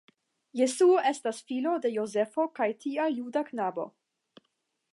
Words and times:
Jesuo 0.59 0.95
estas 1.09 1.41
filo 1.51 1.73
de 1.83 1.91
Jozefo 1.97 2.45
kaj 2.61 2.69
tial 2.85 3.15
juda 3.19 3.45
knabo. 3.51 3.85